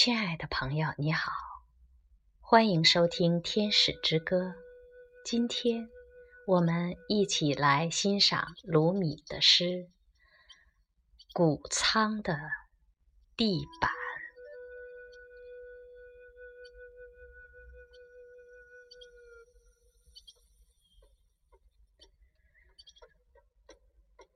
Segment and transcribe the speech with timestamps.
[0.00, 1.32] 亲爱的朋友，你好，
[2.40, 4.36] 欢迎收听《天使之歌》。
[5.24, 5.90] 今天
[6.46, 9.64] 我们一起来欣赏鲁米的诗
[11.32, 12.38] 《谷仓的
[13.36, 13.90] 地板》。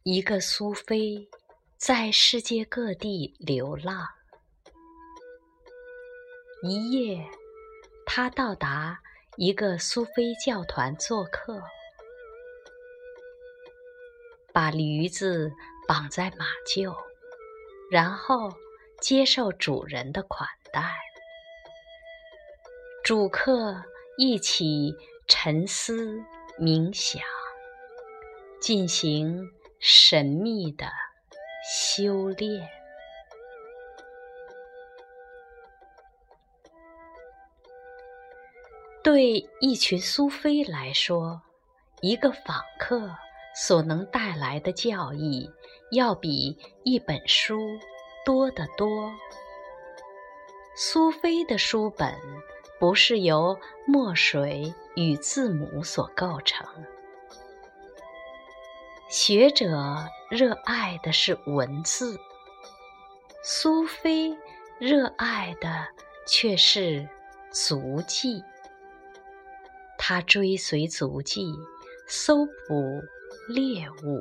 [0.02, 1.28] 一个苏菲
[1.78, 4.08] 在世界各地流浪。
[6.64, 7.26] 一夜，
[8.06, 9.00] 他到达
[9.36, 11.60] 一个苏菲教团做客，
[14.52, 15.50] 把驴子
[15.88, 16.94] 绑在马厩，
[17.90, 18.52] 然后
[19.00, 20.94] 接受主人的款待。
[23.02, 23.82] 主客
[24.16, 24.94] 一起
[25.26, 26.22] 沉思
[26.60, 27.20] 冥想，
[28.60, 30.86] 进行神秘的
[31.90, 32.81] 修炼。
[39.02, 41.42] 对一群苏菲来说，
[42.00, 43.10] 一个访客
[43.52, 45.50] 所能带来的教义，
[45.90, 47.58] 要比一本书
[48.24, 49.10] 多得多。
[50.76, 52.14] 苏菲的书本
[52.78, 56.64] 不是由墨水与字母所构成，
[59.08, 62.16] 学者热爱的是文字，
[63.42, 64.38] 苏菲
[64.78, 65.88] 热爱的
[66.24, 67.08] 却是
[67.50, 68.42] 足迹。
[70.04, 71.54] 他追随足迹，
[72.08, 73.00] 搜捕
[73.48, 74.20] 猎物。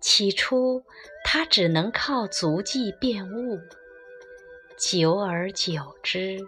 [0.00, 0.82] 起初，
[1.24, 3.60] 他只能靠足迹辨物；
[4.76, 6.40] 久而久之，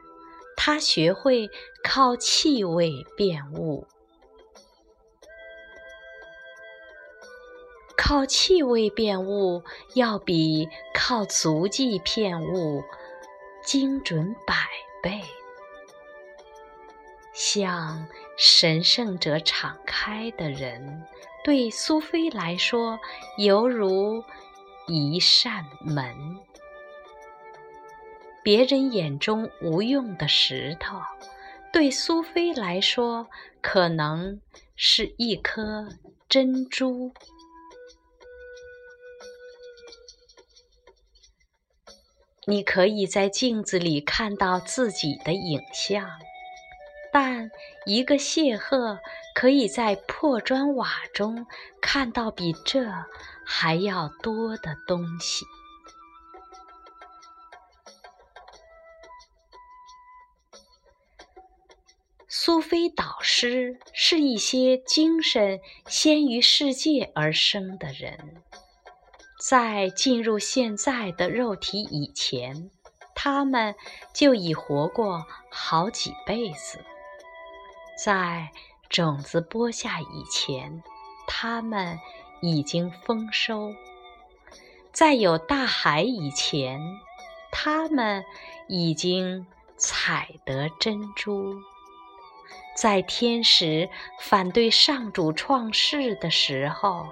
[0.57, 1.49] 他学会
[1.85, 3.87] 靠气味辨物。
[7.97, 9.63] 靠气味辨物，
[9.95, 12.83] 要比靠足迹辨物
[13.65, 14.57] 精准百
[15.01, 15.23] 倍。
[17.35, 18.07] 向
[18.39, 21.05] 神圣者敞开的人，
[21.43, 22.99] 对苏菲来说
[23.37, 24.23] 犹如
[24.87, 26.15] 一扇门。
[28.43, 31.01] 别人眼中无用的石头，
[31.73, 33.27] 对苏菲来说
[33.61, 34.41] 可能
[34.77, 35.89] 是一颗
[36.29, 37.13] 珍珠。
[42.47, 46.09] 你可以在镜子里看到自己的影像。
[47.15, 47.49] 但
[47.87, 48.99] 一个谢赫
[49.37, 51.47] 可以在破砖瓦中
[51.81, 52.85] 看到比这
[53.47, 55.47] 还要多的东西。
[62.27, 68.43] 苏菲导师是一些精神先于世界而生的人，
[69.39, 72.73] 在进入现在的肉体以前，
[73.15, 73.77] 他们
[74.13, 76.85] 就已活过好几辈子。
[77.97, 78.51] 在
[78.89, 80.83] 种子播下以前，
[81.27, 81.99] 他们
[82.41, 83.75] 已经丰收；
[84.93, 86.81] 在有大海以前，
[87.53, 88.25] 他们
[88.69, 89.47] 已经
[89.77, 91.55] 采得珍珠；
[92.77, 93.89] 在天使
[94.21, 97.07] 反对上主创世的时候，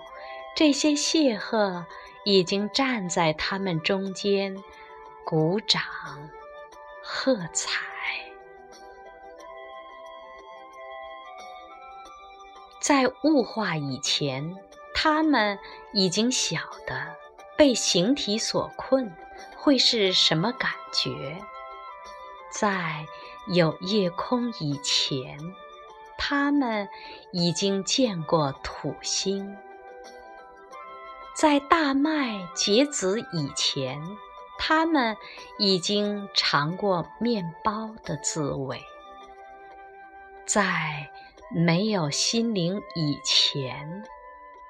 [0.57, 1.87] 这些谢赫
[2.25, 4.57] 已经站在他们中间，
[5.25, 5.83] 鼓掌
[7.03, 7.71] 喝彩。
[12.83, 14.57] 在物化以前，
[14.93, 15.57] 他们
[15.93, 17.15] 已经晓得
[17.57, 19.15] 被形体所困
[19.57, 21.41] 会是什么感觉；
[22.51, 23.07] 在
[23.47, 25.39] 有夜空以前，
[26.19, 26.89] 他们
[27.31, 29.57] 已经见过土星；
[31.37, 34.03] 在大麦结籽以前，
[34.59, 35.17] 他们
[35.57, 38.79] 已经尝过面包的滋味；
[40.45, 41.09] 在。
[41.55, 44.03] 没有心灵以前，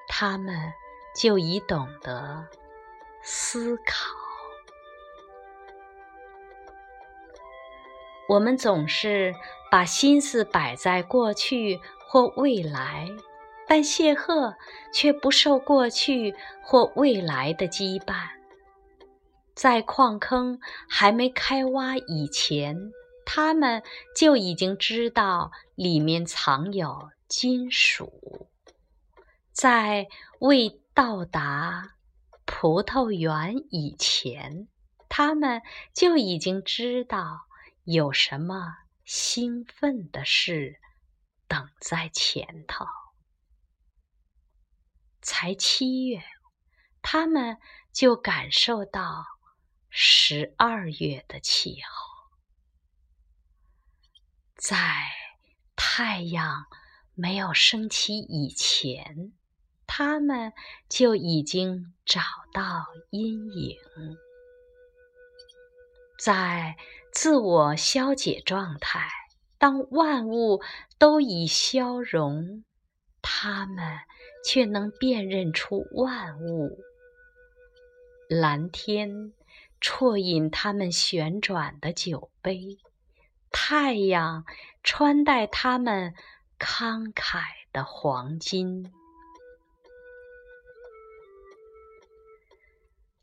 [0.07, 0.73] 他们
[1.15, 2.45] 就已懂得
[3.21, 4.09] 思考。
[8.27, 9.33] 我们总是
[9.71, 13.07] 把心思摆在过去或未来，
[13.67, 14.55] 但谢赫
[14.91, 18.15] 却不受过去或未来的羁绊。
[19.55, 20.59] 在矿坑
[20.89, 22.91] 还没开挖以前。
[23.25, 23.83] 他们
[24.15, 28.49] 就已经知道里面藏有金属，
[29.51, 30.07] 在
[30.39, 31.95] 未到达
[32.45, 34.67] 葡萄园以前，
[35.09, 35.61] 他们
[35.93, 37.47] 就已经知道
[37.83, 40.79] 有什么兴奋的事
[41.47, 42.85] 等在前头。
[45.21, 46.21] 才七月，
[47.01, 47.57] 他们
[47.93, 49.25] 就感受到
[49.89, 52.12] 十二月的气候，
[54.63, 54.77] 在
[55.75, 56.67] 太阳
[57.15, 59.33] 没有升起以前，
[59.85, 60.53] 他们
[60.87, 62.21] 就已经找
[62.53, 63.77] 到阴影。
[66.17, 66.77] 在
[67.11, 69.09] 自我消解状态，
[69.57, 70.61] 当万物
[70.97, 72.63] 都已消融，
[73.21, 73.99] 他们
[74.45, 76.79] 却能辨认出万物。
[78.29, 79.33] 蓝天
[79.81, 82.77] 啜饮他们旋转的酒杯，
[83.53, 84.43] 太阳
[84.83, 86.13] 穿戴他们
[86.59, 88.91] 慷慨的黄金。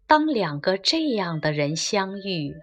[0.07, 2.55] 当两个这样的人相遇，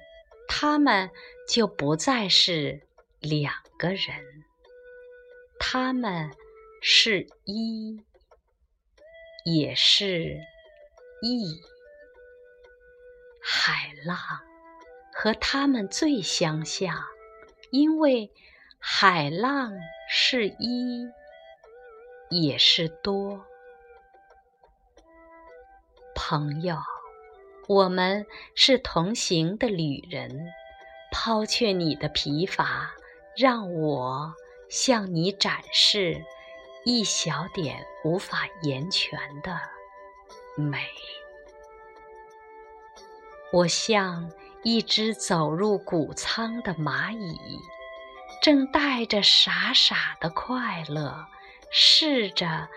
[0.47, 1.11] 他们
[1.47, 2.87] 就不再是
[3.19, 4.43] 两个人，
[5.59, 6.31] 他们
[6.81, 8.03] 是一，
[9.45, 10.39] 也是
[11.21, 11.61] 一。
[13.41, 14.17] 海浪
[15.13, 17.01] 和他们最相像，
[17.71, 18.31] 因为
[18.79, 19.73] 海浪
[20.09, 21.07] 是一，
[22.29, 23.45] 也是多。
[26.15, 26.77] 朋友。
[27.67, 28.25] 我们
[28.55, 30.53] 是同行的旅人，
[31.11, 32.95] 抛却你的疲乏，
[33.35, 34.33] 让我
[34.69, 36.23] 向你展示
[36.85, 39.59] 一小点无法言全的
[40.55, 40.79] 美。
[43.51, 44.31] 我像
[44.69, 47.39] 一只走入谷仓的蚂蚁，
[48.41, 51.25] 正带着傻傻的快乐，
[51.71, 52.67] 试着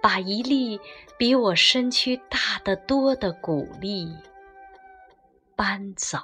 [0.00, 0.80] 把一粒
[1.18, 4.16] 比我身躯大得多的谷粒。
[5.54, 6.18] 搬走。